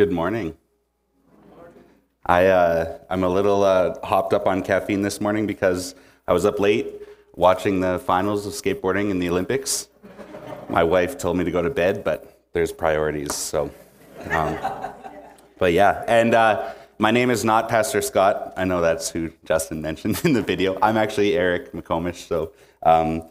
[0.00, 0.56] Good morning.
[2.24, 5.94] I, uh, I'm a little uh, hopped up on caffeine this morning because
[6.26, 6.86] I was up late
[7.34, 9.88] watching the finals of skateboarding in the Olympics.
[10.70, 13.70] My wife told me to go to bed, but there's priorities, so.
[14.30, 14.56] Um,
[15.58, 18.54] but yeah, and uh, my name is not Pastor Scott.
[18.56, 20.78] I know that's who Justin mentioned in the video.
[20.80, 22.52] I'm actually Eric McComish, so
[22.84, 23.24] um,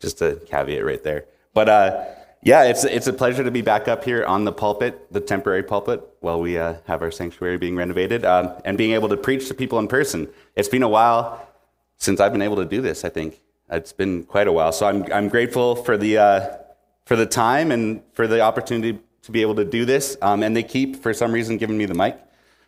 [0.00, 1.26] just a caveat right there.
[1.54, 2.04] But uh,
[2.42, 5.62] yeah, it's, it's a pleasure to be back up here on the pulpit, the temporary
[5.62, 9.48] pulpit, while we uh, have our sanctuary being renovated, um, and being able to preach
[9.48, 10.28] to people in person.
[10.54, 11.48] It's been a while
[11.96, 13.40] since I've been able to do this, I think.
[13.70, 14.70] It's been quite a while.
[14.70, 16.56] So I'm, I'm grateful for the, uh,
[17.04, 20.16] for the time and for the opportunity to be able to do this.
[20.22, 22.16] Um, and they keep, for some reason, giving me the mic.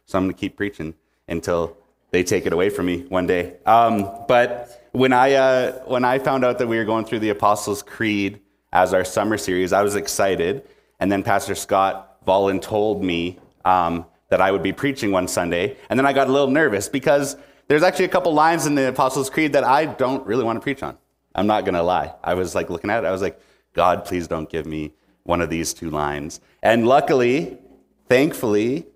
[0.06, 0.94] So I'm going to keep preaching
[1.28, 1.76] until
[2.10, 3.58] they take it away from me one day.
[3.64, 7.28] Um, but when I, uh, when I found out that we were going through the
[7.28, 8.40] Apostles' Creed
[8.72, 10.68] as our summer series, I was excited.
[11.00, 15.76] And then Pastor Scott Volin told me um, that I would be preaching one Sunday.
[15.88, 17.36] And then I got a little nervous because
[17.68, 20.60] there's actually a couple lines in the Apostles' Creed that I don't really want to
[20.60, 20.96] preach on.
[21.34, 22.14] I'm not going to lie.
[22.22, 23.40] I was like looking at it, I was like,
[23.74, 26.40] God, please don't give me one of these two lines.
[26.62, 27.58] And luckily,
[28.08, 28.86] thankfully,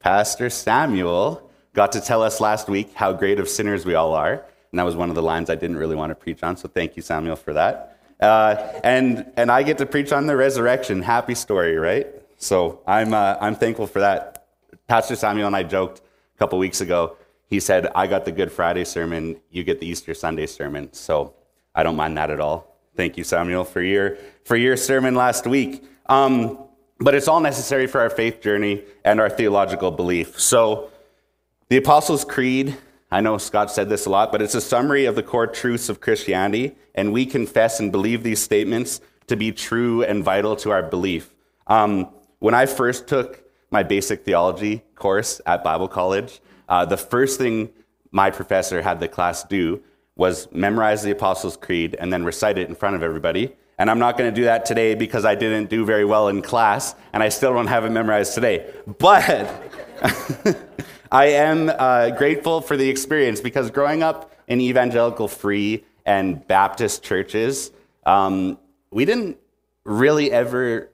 [0.00, 4.44] Pastor Samuel got to tell us last week how great of sinners we all are.
[4.72, 6.56] And that was one of the lines I didn't really want to preach on.
[6.56, 7.91] So thank you, Samuel, for that.
[8.22, 11.02] Uh, and, and I get to preach on the resurrection.
[11.02, 12.06] Happy story, right?
[12.38, 14.46] So I'm, uh, I'm thankful for that.
[14.86, 17.16] Pastor Samuel and I joked a couple weeks ago.
[17.48, 20.92] He said, I got the Good Friday sermon, you get the Easter Sunday sermon.
[20.92, 21.34] So
[21.74, 22.76] I don't mind that at all.
[22.96, 25.84] Thank you, Samuel, for your, for your sermon last week.
[26.06, 26.58] Um,
[27.00, 30.38] but it's all necessary for our faith journey and our theological belief.
[30.38, 30.90] So,
[31.68, 32.76] the Apostles' Creed,
[33.12, 35.90] I know Scott said this a lot, but it's a summary of the core truths
[35.90, 40.70] of Christianity, and we confess and believe these statements to be true and vital to
[40.70, 41.34] our belief.
[41.66, 47.38] Um, when I first took my basic theology course at Bible college, uh, the first
[47.38, 47.68] thing
[48.12, 49.82] my professor had the class do
[50.16, 53.54] was memorize the Apostles' Creed and then recite it in front of everybody.
[53.78, 56.40] And I'm not going to do that today because I didn't do very well in
[56.40, 58.72] class and I still don't have it memorized today.
[58.98, 59.50] But
[61.12, 67.02] I am uh, grateful for the experience because growing up in evangelical free and Baptist
[67.02, 67.70] churches,
[68.06, 68.58] um,
[68.90, 69.36] we didn't
[69.84, 70.88] really ever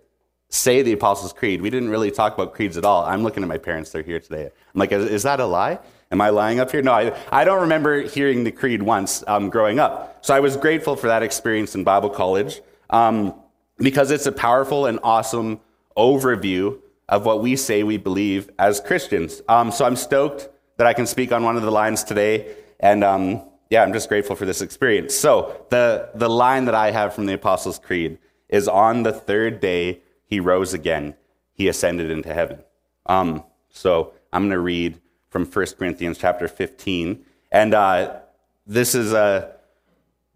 [0.48, 1.62] say the Apostles' Creed.
[1.62, 3.04] We didn't really talk about creeds at all.
[3.04, 4.46] I'm looking at my parents, they're here today.
[4.46, 5.78] I'm like, is, is that a lie?
[6.10, 6.82] Am I lying up here?
[6.82, 10.24] No, I, I don't remember hearing the creed once um, growing up.
[10.26, 13.36] So I was grateful for that experience in Bible college um,
[13.76, 15.60] because it's a powerful and awesome
[15.96, 19.42] overview of what we say we believe as Christians.
[19.48, 22.54] Um, so I'm stoked that I can speak on one of the lines today.
[22.80, 25.14] And um, yeah, I'm just grateful for this experience.
[25.14, 28.18] So the, the line that I have from the Apostles' Creed
[28.48, 31.14] is on the third day he rose again,
[31.52, 32.62] he ascended into heaven.
[33.06, 37.24] Um, so I'm going to read from 1 Corinthians chapter 15.
[37.50, 38.20] And uh,
[38.66, 39.52] this is uh,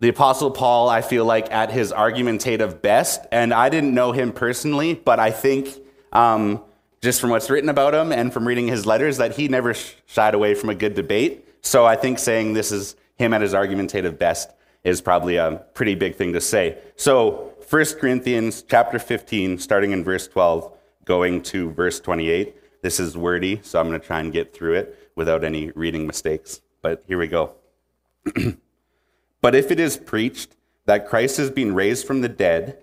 [0.00, 3.26] the Apostle Paul, I feel like, at his argumentative best.
[3.30, 5.68] And I didn't know him personally, but I think
[6.12, 6.62] um,
[7.00, 9.74] just from what's written about him and from reading his letters that he never
[10.06, 11.48] shied away from a good debate.
[11.62, 14.50] So I think saying this is him at his argumentative best
[14.84, 16.78] is probably a pretty big thing to say.
[16.96, 22.54] So 1 Corinthians chapter 15, starting in verse 12, going to verse 28.
[22.82, 26.06] This is wordy, so I'm going to try and get through it without any reading
[26.06, 26.60] mistakes.
[26.82, 27.54] But here we go.
[29.40, 30.56] but if it is preached
[30.86, 32.82] that Christ has been raised from the dead,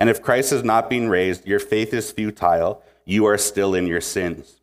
[0.00, 3.86] And if Christ has not been raised, your faith is futile, you are still in
[3.86, 4.60] your sins.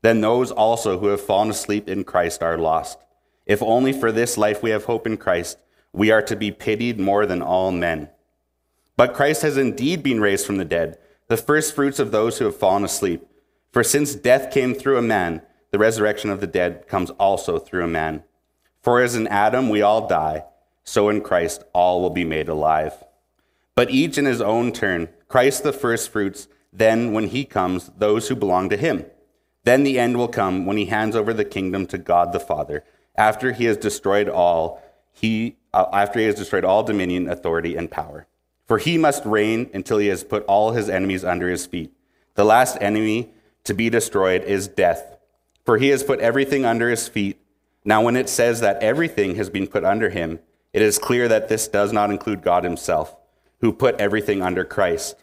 [0.00, 2.98] Then those also who have fallen asleep in Christ are lost.
[3.44, 5.58] If only for this life we have hope in Christ,
[5.92, 8.08] we are to be pitied more than all men.
[8.96, 10.96] But Christ has indeed been raised from the dead
[11.28, 13.24] the first fruits of those who have fallen asleep.
[13.72, 17.84] For since death came through a man, the resurrection of the dead comes also through
[17.84, 18.24] a man.
[18.82, 20.44] For as in Adam we all die,
[20.82, 22.94] so in Christ all will be made alive.
[23.80, 28.28] But each in his own turn, Christ the first fruits, then when he comes, those
[28.28, 29.06] who belong to him.
[29.64, 32.84] Then the end will come when he hands over the kingdom to God the Father,
[33.16, 34.82] after he has destroyed all,
[35.12, 38.26] he uh, after he has destroyed all dominion, authority, and power.
[38.66, 41.90] For he must reign until he has put all his enemies under his feet.
[42.34, 43.30] The last enemy
[43.64, 45.16] to be destroyed is death.
[45.64, 47.40] for he has put everything under his feet.
[47.82, 50.40] Now, when it says that everything has been put under him,
[50.74, 53.16] it is clear that this does not include God himself,
[53.60, 55.16] who put everything under Christ.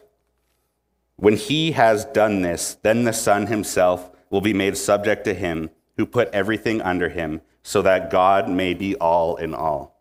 [1.16, 5.70] When he has done this, then the Son himself will be made subject to him
[5.96, 10.00] who put everything under him, so that God may be all in all.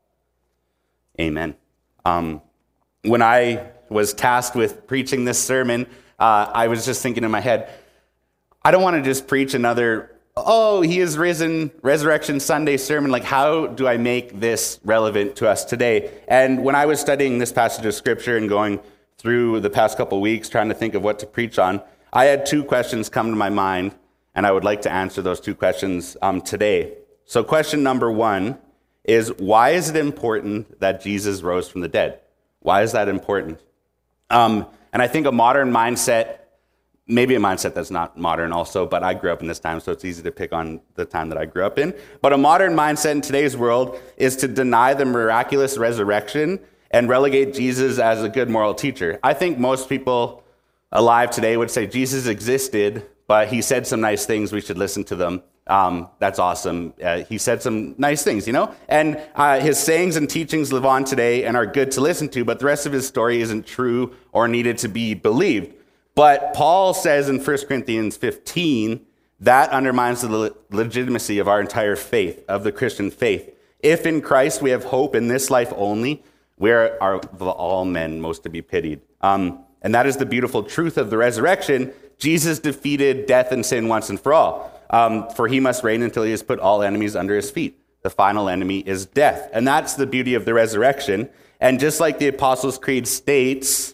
[1.20, 1.56] Amen.
[2.06, 2.42] Um,
[3.02, 5.88] when I was tasked with preaching this sermon,
[6.20, 7.70] uh, I was just thinking in my head,
[8.64, 10.12] I don't want to just preach another,
[10.46, 13.12] oh, he is risen, Resurrection Sunday sermon.
[13.12, 16.12] Like, how do I make this relevant to us today?
[16.28, 18.80] And when I was studying this passage of scripture and going
[19.18, 21.82] through the past couple weeks trying to think of what to preach on,
[22.14, 23.96] I had two questions come to my mind,
[24.36, 26.94] and I would like to answer those two questions um, today.
[27.26, 28.58] So, question number one
[29.04, 32.20] is why is it important that Jesus rose from the dead?
[32.60, 33.60] Why is that important?
[34.30, 36.40] Um, and I think a modern mindset,
[37.08, 39.92] maybe a mindset that's not modern also, but I grew up in this time, so
[39.92, 41.94] it's easy to pick on the time that I grew up in.
[42.22, 46.60] But a modern mindset in today's world is to deny the miraculous resurrection
[46.92, 49.20] and relegate Jesus as a good moral teacher.
[49.24, 50.44] I think most people
[50.92, 55.04] alive today would say Jesus existed, but he said some nice things, we should listen
[55.06, 55.44] to them.
[55.68, 56.94] Um, that's awesome.
[57.04, 58.74] Uh, he said some nice things, you know?
[58.88, 62.46] And uh, his sayings and teachings live on today and are good to listen to,
[62.46, 65.74] but the rest of his story isn't true or needed to be believed.
[66.18, 69.06] But Paul says in 1 Corinthians 15
[69.42, 73.54] that undermines the legitimacy of our entire faith, of the Christian faith.
[73.82, 76.24] If in Christ we have hope in this life only,
[76.56, 79.02] where are all men most to be pitied?
[79.22, 81.94] Um, and that is the beautiful truth of the resurrection.
[82.18, 84.74] Jesus defeated death and sin once and for all.
[84.90, 87.80] Um, for he must reign until he has put all enemies under his feet.
[88.02, 89.52] The final enemy is death.
[89.54, 91.30] And that's the beauty of the resurrection.
[91.60, 93.94] And just like the Apostles' Creed states,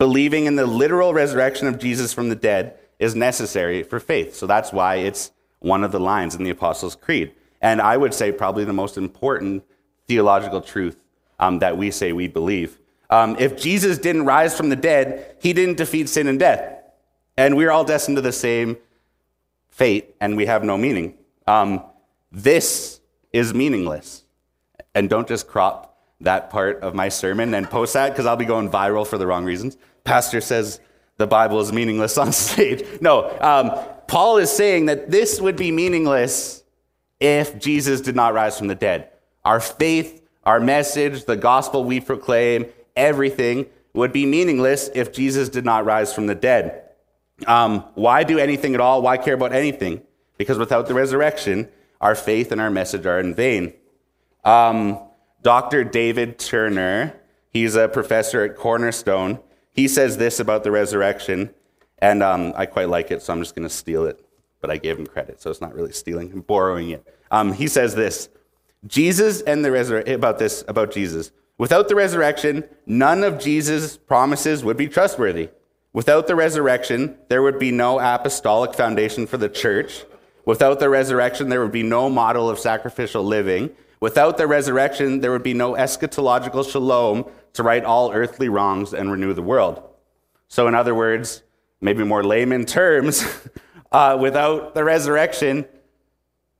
[0.00, 4.34] believing in the literal resurrection of Jesus from the dead is necessary for faith.
[4.34, 7.32] So that's why it's one of the lines in the Apostles' Creed.
[7.60, 9.62] And I would say probably the most important
[10.08, 10.96] theological truth
[11.38, 12.78] um, that we say we believe.
[13.10, 16.82] Um, if Jesus didn't rise from the dead, he didn't defeat sin and death.
[17.36, 18.78] And we're all destined to the same
[19.68, 21.18] fate, and we have no meaning.
[21.46, 21.84] Um,
[22.32, 23.00] this
[23.34, 24.24] is meaningless.
[24.94, 25.89] And don't just crop
[26.20, 29.26] that part of my sermon and post that because I'll be going viral for the
[29.26, 29.76] wrong reasons.
[30.04, 30.80] Pastor says
[31.16, 32.84] the Bible is meaningless on stage.
[33.00, 33.72] No, um,
[34.06, 36.62] Paul is saying that this would be meaningless
[37.20, 39.10] if Jesus did not rise from the dead.
[39.44, 42.66] Our faith, our message, the gospel we proclaim,
[42.96, 46.84] everything would be meaningless if Jesus did not rise from the dead.
[47.46, 49.02] Um, why do anything at all?
[49.02, 50.02] Why care about anything?
[50.38, 51.68] Because without the resurrection,
[52.00, 53.74] our faith and our message are in vain.
[54.44, 54.98] Um,
[55.42, 55.84] Dr.
[55.84, 59.40] David Turner, he's a professor at Cornerstone.
[59.72, 61.50] He says this about the resurrection,
[61.98, 64.24] and um, I quite like it, so I'm just going to steal it.
[64.60, 67.06] But I gave him credit, so it's not really stealing, I'm borrowing it.
[67.30, 68.28] Um, he says this
[68.86, 71.32] Jesus and the resurrection, about this, about Jesus.
[71.58, 75.50] Without the resurrection, none of Jesus' promises would be trustworthy.
[75.92, 80.04] Without the resurrection, there would be no apostolic foundation for the church.
[80.44, 83.70] Without the resurrection, there would be no model of sacrificial living.
[84.00, 89.12] Without the resurrection, there would be no eschatological shalom to right all earthly wrongs and
[89.12, 89.82] renew the world.
[90.48, 91.42] So, in other words,
[91.80, 93.24] maybe more layman terms,
[93.92, 95.66] uh, without the resurrection,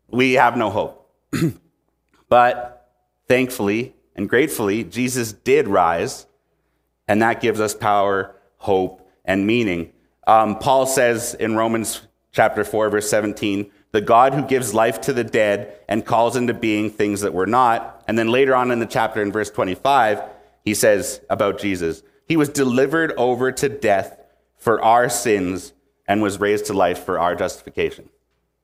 [0.09, 1.11] we have no hope.
[2.29, 2.93] but
[3.27, 6.27] thankfully and gratefully, Jesus did rise,
[7.09, 9.93] and that gives us power, hope, and meaning.
[10.27, 15.13] Um, Paul says in Romans chapter 4, verse 17, the God who gives life to
[15.13, 18.05] the dead and calls into being things that were not.
[18.07, 20.23] And then later on in the chapter, in verse 25,
[20.65, 24.19] he says about Jesus, He was delivered over to death
[24.57, 25.73] for our sins
[26.07, 28.09] and was raised to life for our justification.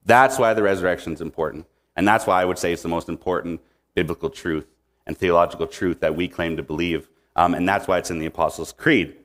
[0.04, 1.66] That's why the resurrection is important.
[1.97, 3.61] And that's why I would say it's the most important
[3.95, 4.66] biblical truth
[5.06, 7.09] and theological truth that we claim to believe.
[7.35, 9.16] Um, and that's why it's in the Apostles' Creed.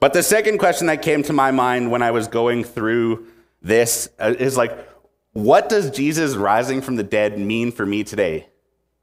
[0.00, 3.26] But the second question that came to my mind when I was going through
[3.62, 4.95] this uh, is like,
[5.36, 8.48] what does Jesus rising from the dead mean for me today?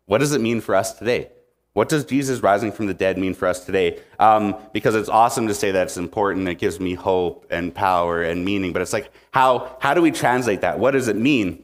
[0.06, 1.30] What does it mean for us today?
[1.74, 4.00] What does Jesus rising from the dead mean for us today?
[4.18, 6.48] Um, because it's awesome to say that it's important.
[6.48, 8.74] It gives me hope and power and meaning.
[8.74, 10.80] But it's like, how, how do we translate that?
[10.80, 11.64] What does it mean?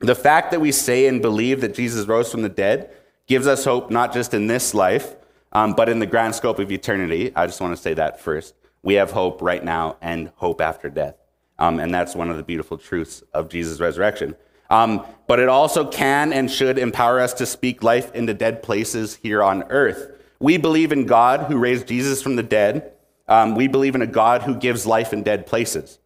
[0.00, 2.90] The fact that we say and believe that Jesus rose from the dead
[3.28, 5.14] gives us hope not just in this life,
[5.52, 7.30] um, but in the grand scope of eternity.
[7.36, 10.90] I just want to say that first we have hope right now and hope after
[10.90, 11.14] death.
[11.58, 14.36] Um, and that's one of the beautiful truths of Jesus' resurrection.
[14.70, 19.16] Um, but it also can and should empower us to speak life into dead places
[19.16, 20.12] here on earth.
[20.40, 22.92] We believe in God who raised Jesus from the dead.
[23.26, 25.98] Um, we believe in a God who gives life in dead places.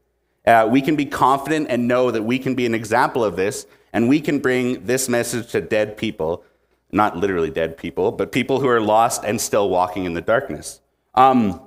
[0.46, 3.66] Uh, we can be confident and know that we can be an example of this,
[3.92, 6.42] and we can bring this message to dead people,
[6.90, 10.80] not literally dead people, but people who are lost and still walking in the darkness.
[11.14, 11.60] Um,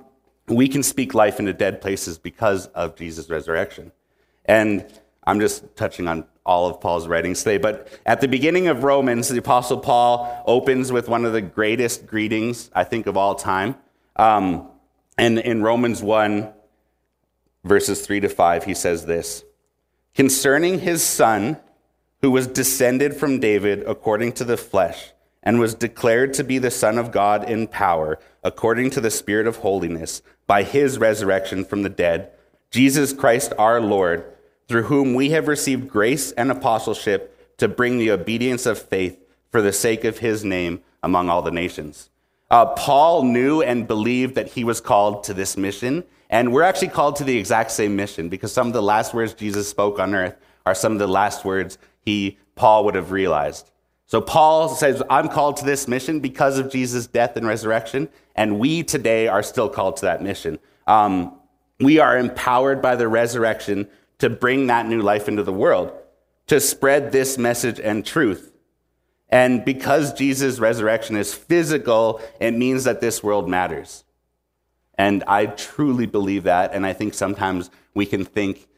[0.48, 3.92] we can speak life into dead places because of Jesus' resurrection.
[4.44, 4.86] And
[5.26, 9.28] I'm just touching on all of Paul's writings today, but at the beginning of Romans,
[9.28, 13.74] the Apostle Paul opens with one of the greatest greetings, I think, of all time.
[14.14, 14.68] Um,
[15.18, 16.52] and in Romans 1,
[17.64, 19.42] verses 3 to 5, he says this
[20.14, 21.58] Concerning his son,
[22.22, 25.12] who was descended from David according to the flesh,
[25.42, 29.46] and was declared to be the Son of God in power, according to the Spirit
[29.46, 32.30] of holiness, by his resurrection from the dead,
[32.70, 34.24] Jesus Christ our Lord,
[34.68, 39.18] through whom we have received grace and apostleship to bring the obedience of faith
[39.50, 42.10] for the sake of his name among all the nations.
[42.50, 46.88] Uh, Paul knew and believed that he was called to this mission, and we're actually
[46.88, 50.14] called to the exact same mission because some of the last words Jesus spoke on
[50.14, 53.70] earth are some of the last words he, Paul, would have realized.
[54.06, 58.58] So Paul says, I'm called to this mission because of Jesus' death and resurrection, and
[58.58, 60.58] we today are still called to that mission.
[60.86, 61.34] Um,
[61.80, 65.92] we are empowered by the resurrection to bring that new life into the world,
[66.46, 68.52] to spread this message and truth.
[69.28, 74.04] And because Jesus' resurrection is physical, it means that this world matters.
[74.96, 76.72] And I truly believe that.
[76.72, 78.68] And I think sometimes we can think,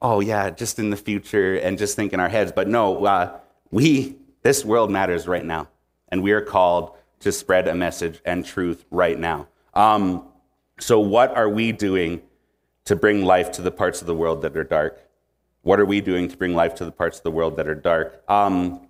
[0.00, 2.52] oh, yeah, just in the future and just think in our heads.
[2.52, 3.38] But no, uh,
[3.70, 5.68] we, this world matters right now.
[6.08, 9.48] And we are called to spread a message and truth right now.
[9.74, 10.26] Um,
[10.78, 12.22] so, what are we doing
[12.84, 15.00] to bring life to the parts of the world that are dark?
[15.62, 17.74] What are we doing to bring life to the parts of the world that are
[17.74, 18.22] dark?
[18.28, 18.86] Um,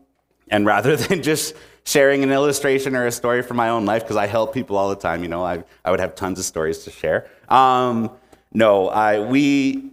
[0.48, 1.54] and rather than just
[1.84, 4.88] sharing an illustration or a story from my own life, because I help people all
[4.88, 7.28] the time, you know, I, I would have tons of stories to share.
[7.48, 8.10] Um,
[8.52, 9.90] no, I, we,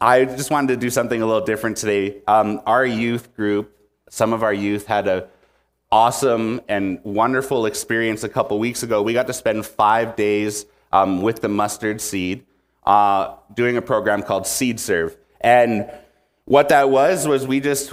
[0.00, 2.22] I just wanted to do something a little different today.
[2.26, 3.75] Um, our youth group,
[4.16, 5.28] some of our youth had a
[5.92, 9.02] awesome and wonderful experience a couple weeks ago.
[9.02, 12.46] We got to spend five days um, with the mustard seed
[12.86, 15.14] uh, doing a program called Seed Serve.
[15.42, 15.90] And
[16.46, 17.92] what that was, was we just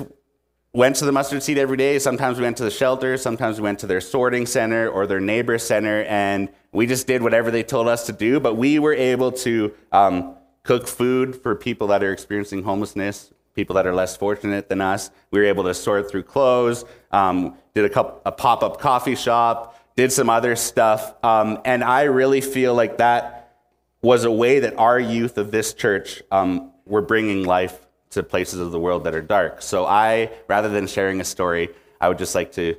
[0.72, 2.00] went to the mustard seed every day.
[2.00, 5.20] Sometimes we went to the shelter, sometimes we went to their sorting center or their
[5.20, 8.40] neighbor center, and we just did whatever they told us to do.
[8.40, 13.76] But we were able to um, cook food for people that are experiencing homelessness, people
[13.76, 15.12] that are less fortunate than us.
[15.32, 19.80] We were able to sort through clothes, um, did a, a pop up coffee shop,
[19.96, 21.14] did some other stuff.
[21.24, 23.56] Um, and I really feel like that
[24.02, 28.60] was a way that our youth of this church um, were bringing life to places
[28.60, 29.62] of the world that are dark.
[29.62, 31.70] So I, rather than sharing a story,
[32.00, 32.76] I would just like to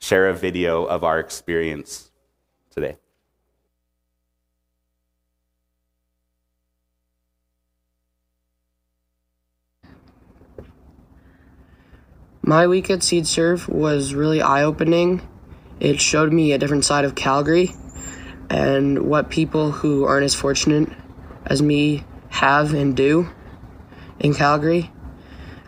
[0.00, 2.10] share a video of our experience
[2.70, 2.96] today.
[12.48, 15.20] My week at Seed Serve was really eye opening.
[15.80, 17.72] It showed me a different side of Calgary
[18.48, 20.88] and what people who aren't as fortunate
[21.44, 23.28] as me have and do
[24.20, 24.92] in Calgary.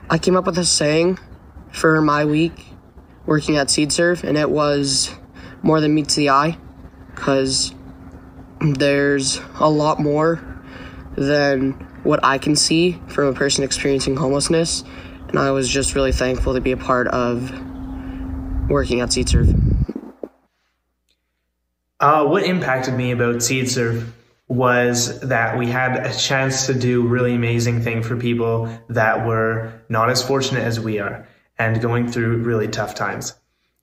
[0.08, 1.18] I came up with a saying
[1.73, 2.66] for my week
[3.26, 5.12] working at Seed Serve, and it was
[5.62, 6.58] more than meets the eye
[7.12, 7.75] because
[8.61, 10.62] there's a lot more
[11.16, 11.73] than
[12.04, 14.85] what I can see from a person experiencing homelessness.
[15.28, 17.50] And I was just really thankful to be a part of
[18.68, 19.54] working at Seed Serve.
[22.00, 24.14] Uh, what impacted me about Seed Serve
[24.49, 29.73] was that we had a chance to do really amazing thing for people that were
[29.88, 33.35] not as fortunate as we are and going through really tough times.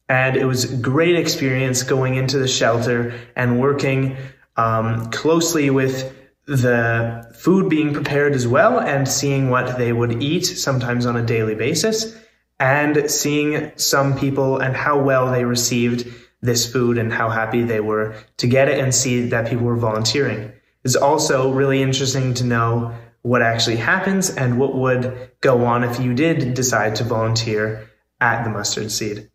[0.10, 4.18] And it was a great experience going into the shelter and working
[4.56, 6.14] um, closely with
[6.46, 11.26] the food being prepared as well and seeing what they would eat sometimes on a
[11.26, 12.16] daily basis
[12.60, 16.08] and seeing some people and how well they received
[16.42, 19.76] this food and how happy they were to get it and see that people were
[19.76, 20.52] volunteering.
[20.84, 26.00] It's also really interesting to know what actually happens and what would go on if
[26.00, 27.90] you did decide to volunteer
[28.22, 29.30] at the mustard seed.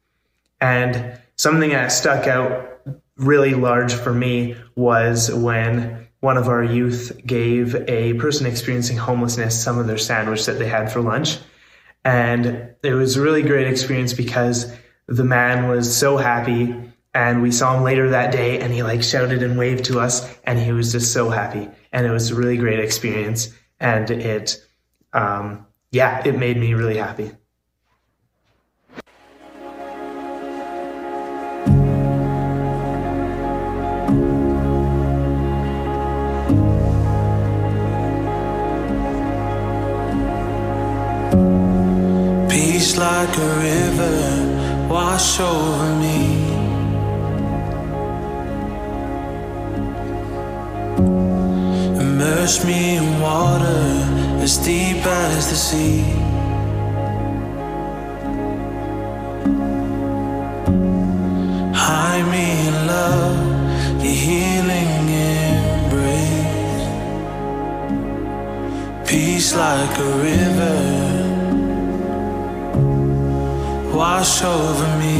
[0.60, 2.69] And something that stuck out
[3.20, 9.62] really large for me was when one of our youth gave a person experiencing homelessness
[9.62, 11.38] some of their sandwich that they had for lunch.
[12.04, 14.72] And it was a really great experience because
[15.06, 16.74] the man was so happy
[17.12, 20.32] and we saw him later that day and he like shouted and waved to us
[20.44, 24.64] and he was just so happy and it was a really great experience and it
[25.12, 27.32] um, yeah it made me really happy
[43.26, 44.16] like a river
[44.88, 46.20] wash over me.
[52.00, 53.84] Immerse me in water
[54.44, 56.00] as deep as the sea.
[61.84, 63.38] Hide me in love,
[64.02, 64.92] your healing
[65.36, 66.88] embrace.
[69.10, 71.29] Peace like a river
[74.00, 75.18] wash over me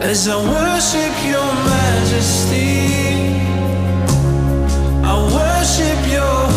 [0.00, 2.72] as I worship your majesty.
[5.10, 6.47] I worship your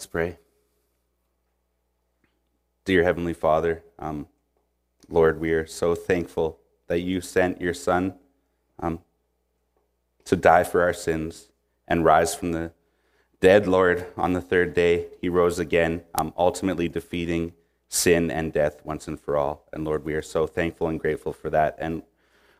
[0.00, 0.38] Let's pray.
[2.86, 4.28] Dear Heavenly Father, um,
[5.10, 8.14] Lord, we are so thankful that you sent your Son
[8.78, 9.00] um,
[10.24, 11.50] to die for our sins
[11.86, 12.72] and rise from the
[13.40, 15.08] dead, Lord, on the third day.
[15.20, 17.52] He rose again, um, ultimately defeating
[17.90, 19.66] sin and death once and for all.
[19.70, 21.76] And Lord, we are so thankful and grateful for that.
[21.78, 22.04] And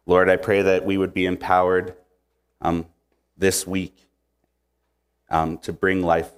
[0.04, 1.94] Lord, I pray that we would be empowered
[2.60, 2.84] um,
[3.38, 4.10] this week
[5.30, 6.32] um, to bring life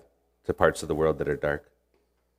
[0.44, 1.70] to parts of the world that are dark.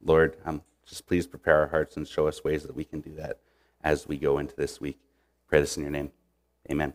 [0.02, 3.16] Lord, um, just please prepare our hearts and show us ways that we can do
[3.16, 3.40] that
[3.84, 5.00] as we go into this week.
[5.48, 6.12] Pray this in your name.
[6.70, 6.94] Amen.